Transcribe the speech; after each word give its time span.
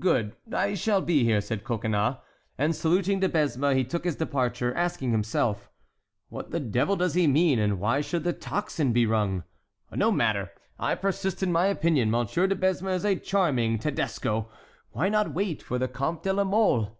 "Good—I 0.00 0.74
shall 0.74 1.00
be 1.00 1.22
here," 1.22 1.40
said 1.40 1.62
Coconnas. 1.62 2.16
And, 2.58 2.74
saluting 2.74 3.20
De 3.20 3.28
Besme, 3.28 3.76
he 3.76 3.84
took 3.84 4.02
his 4.02 4.16
departure, 4.16 4.74
asking 4.74 5.12
himself: 5.12 5.70
"What 6.28 6.50
the 6.50 6.58
devil 6.58 6.96
does 6.96 7.14
he 7.14 7.28
mean 7.28 7.60
and 7.60 7.78
why 7.78 8.00
should 8.00 8.24
the 8.24 8.32
tocsin 8.32 8.92
be 8.92 9.06
rung? 9.06 9.44
No 9.92 10.10
matter! 10.10 10.50
I 10.76 10.96
persist 10.96 11.40
in 11.40 11.52
my 11.52 11.66
opinion: 11.66 12.10
Monsieur 12.10 12.48
de 12.48 12.56
Besme 12.56 12.92
is 12.92 13.04
a 13.04 13.14
charming 13.14 13.78
Tedesco—Why 13.78 15.08
not 15.08 15.34
wait 15.34 15.62
for 15.62 15.78
the 15.78 15.86
Comte 15.86 16.24
de 16.24 16.32
la 16.32 16.42
Mole? 16.42 16.98